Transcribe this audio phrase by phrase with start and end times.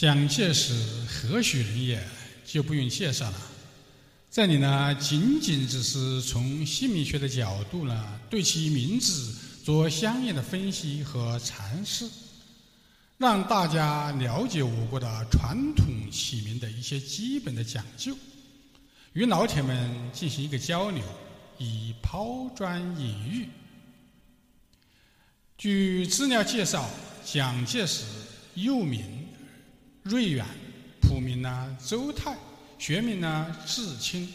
[0.00, 0.72] 蒋介石
[1.06, 2.02] 何许人也，
[2.46, 3.36] 就不用介绍了。
[4.30, 12.08] 这里呢，仅仅只是从姓名学的角度呢，对其名字做相应的分析和阐释，
[13.18, 18.16] 让大家了解我国的传统起名的一些基本的讲究，
[19.12, 21.04] 与老铁们进行一个交流，
[21.58, 23.48] 以抛砖引玉。
[25.58, 26.88] 据资料介绍，
[27.22, 28.04] 蒋介石
[28.54, 29.19] 又名
[30.02, 30.46] 瑞远，
[31.00, 32.36] 普名呢周泰。
[32.78, 34.26] 学名呢，至清，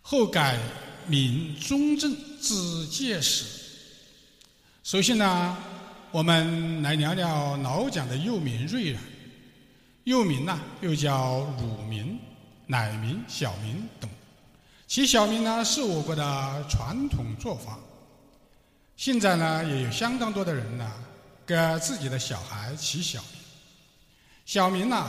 [0.00, 0.58] 后改
[1.06, 3.44] 名中正，字介石。
[4.82, 5.58] 首先呢，
[6.10, 8.98] 我们来聊聊老蒋的幼名瑞远。
[10.04, 12.18] 幼名呢，又叫乳名、
[12.66, 14.08] 奶名、小名等。
[14.86, 17.78] 起小名呢，是我国的传统做法。
[18.96, 20.90] 现在呢，也有相当多的人呢，
[21.46, 23.41] 给自己的小孩起小名。
[24.44, 25.06] 小名呢。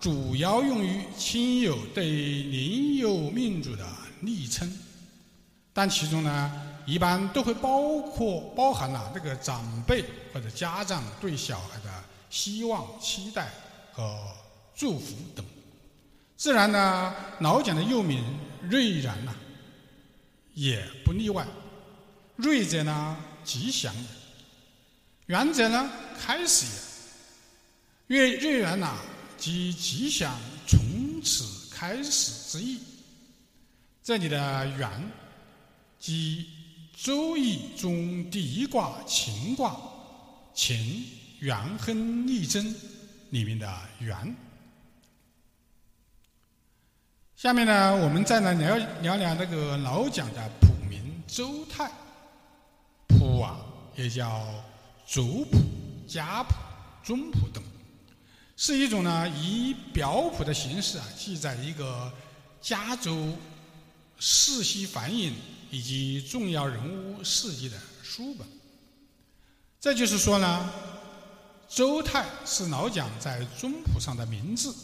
[0.00, 3.86] 主要用于亲友对年幼命主的
[4.20, 4.70] 昵称，
[5.72, 6.52] 但其中呢，
[6.84, 11.90] 一般都会包括包含了这个长辈或者家长对小孩的
[12.28, 13.48] 希望、期待
[13.92, 14.14] 和
[14.74, 15.42] 祝福等。
[16.36, 18.22] 自然呢，老蒋的幼名
[18.60, 19.34] 瑞然呢，
[20.52, 21.46] 也不例外。
[22.36, 23.90] 瑞者呢，吉祥；
[25.26, 26.93] 元者呢，开始也。
[28.08, 28.96] 月月圆呐。
[29.36, 32.78] 即吉祥从此开始之意。
[34.02, 34.88] 这里的“圆”
[35.98, 36.46] 即
[37.04, 39.76] 《周易》中第一卦乾卦
[40.54, 40.78] “乾
[41.40, 42.74] 元亨利贞”
[43.30, 44.36] 里面的“元”。
[47.34, 51.90] 下面呢，我们再来聊聊聊这个老蒋的谱名周泰。
[53.08, 53.58] 谱啊，
[53.96, 54.46] 也叫
[55.06, 55.58] 族谱、
[56.06, 56.54] 家谱、
[57.02, 57.63] 宗谱等。
[58.56, 62.12] 是一种呢，以表谱的形式啊，记载一个
[62.60, 63.36] 家族
[64.18, 65.32] 世袭繁衍
[65.70, 68.46] 以及重要人物事迹的书本。
[69.80, 70.72] 这就是说呢，
[71.68, 74.74] 周泰是老蒋在宗谱上的名字。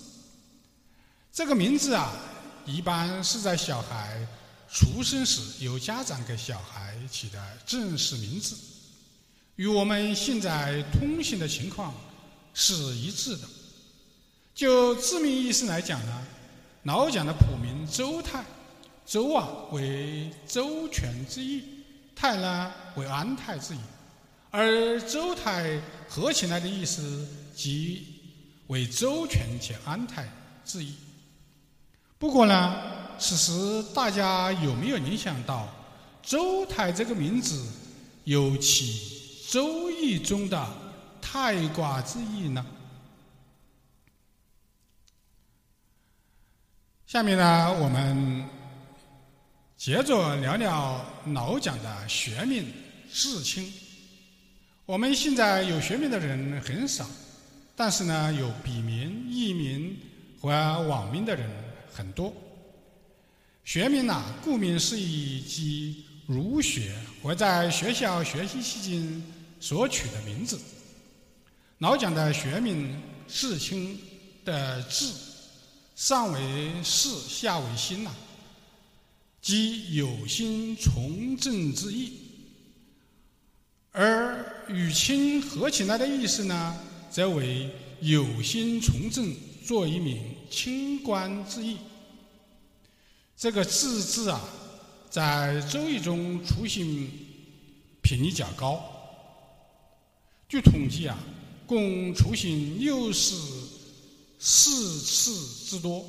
[1.32, 2.12] 这个名字啊，
[2.66, 4.26] 一般是在小孩
[4.68, 8.56] 出生时由家长给小孩起的正式名字，
[9.54, 11.94] 与我们现在通行的情况
[12.52, 13.48] 是一致的。
[14.60, 16.26] 就字面意思来讲呢，
[16.82, 18.44] 老蒋的谱名周泰，
[19.06, 21.64] 周啊为周全之意，
[22.14, 23.78] 泰呢为安泰之意，
[24.50, 27.26] 而周泰合起来的意思
[27.56, 28.06] 即
[28.66, 30.28] 为周全且安泰
[30.62, 30.92] 之意。
[32.18, 35.66] 不过呢，此时大家有没有联想到，
[36.22, 37.66] 周泰这个名字
[38.24, 40.68] 有起《周易》中的
[41.18, 42.62] 泰卦之意呢？
[47.10, 48.44] 下面呢，我们
[49.76, 52.64] 接着聊聊老蒋的学名
[53.12, 53.68] 至清。
[54.86, 57.04] 我们现在有学名的人很少，
[57.74, 59.96] 但是呢，有笔名、艺名
[60.40, 60.48] 和
[60.86, 61.50] 网名的人
[61.92, 62.32] 很多。
[63.64, 69.24] 学名呢，顾名思义，即儒学或在学校学习期间
[69.58, 70.60] 所取的名字。
[71.78, 73.98] 老蒋的学名至清
[74.44, 75.12] 的字。
[76.00, 78.10] 上为士，下为心呐，
[79.42, 82.14] 即有心从政之意。
[83.92, 86.74] 而与卿合起来的意思呢，
[87.10, 87.68] 则为
[88.00, 91.76] 有心从政，做一名清官之意。
[93.36, 94.40] 这个“字”字啊，
[95.10, 96.82] 在《周易》中出现
[98.00, 98.82] 频率较高。
[100.48, 101.18] 据统计啊，
[101.66, 103.36] 共出现六十。
[104.42, 106.02] 四次之多，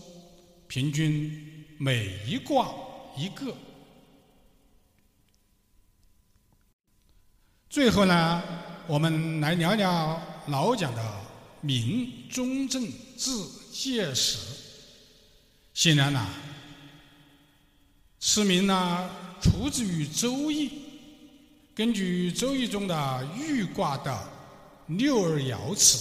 [0.70, 2.74] 平均每一卦
[3.18, 3.54] 一个。
[7.70, 8.42] 最后呢，
[8.88, 11.22] 我们来聊聊老蒋的
[11.60, 14.38] 名中正字介石。
[15.74, 16.26] 显然呢，
[18.18, 19.10] 此名呢
[19.42, 20.70] 出自于《周易》，
[21.76, 24.30] 根据《周易》中的豫卦的
[24.88, 25.98] 六二爻辞，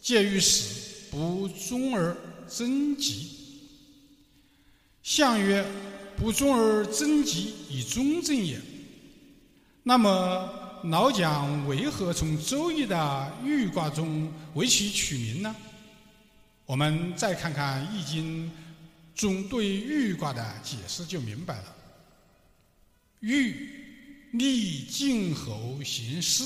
[0.00, 0.95] 介于时。
[1.10, 2.16] 不中而
[2.48, 3.30] 贞吉，
[5.02, 5.64] 象曰：
[6.16, 8.60] 不中而贞吉，以中正也。
[9.82, 15.54] 那么老蒋为何从《周易》的豫卦中为其取名呢？
[16.64, 18.46] 我们再看看《易经》
[19.14, 21.76] 中对豫卦的解释，就明白了。
[23.20, 23.70] 豫，
[24.32, 26.44] 立静侯行师。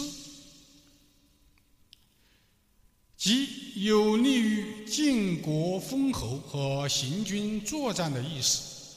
[3.20, 8.96] 即有利于晋国封侯和行军作战的意思。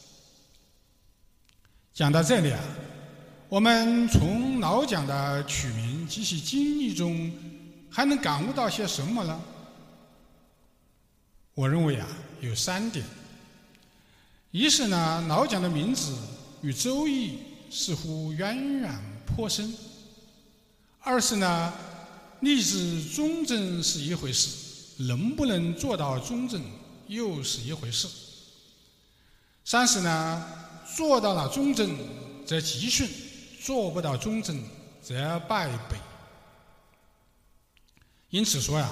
[1.94, 2.64] 讲到这里啊，
[3.50, 7.30] 我们从老蒋的取名及其经历中，
[7.90, 9.38] 还能感悟到些什么呢？
[11.54, 12.08] 我认为啊，
[12.40, 13.06] 有三点。
[14.52, 16.16] 一是呢，老蒋的名字
[16.62, 17.32] 与《周易》
[17.70, 18.90] 似乎渊源
[19.26, 19.70] 颇深；
[21.02, 21.74] 二是呢，
[22.44, 24.50] 立志忠贞是一回事，
[24.98, 26.62] 能不能做到忠贞
[27.08, 28.08] 又是一回事；
[29.64, 30.46] 三是呢，
[30.96, 31.96] 做到了忠贞
[32.46, 33.10] 则吉顺，
[33.62, 34.62] 做不到忠贞
[35.02, 35.98] 则败北。
[38.30, 38.92] 因此说呀。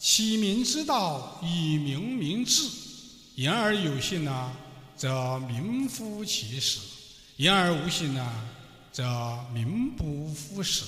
[0.00, 2.62] 启明之道，以明明志。
[3.34, 4.56] 言而有信呢，
[4.96, 6.78] 则名副其实；
[7.38, 8.48] 言而无信呢，
[8.92, 9.04] 则
[9.52, 10.84] 名不副实。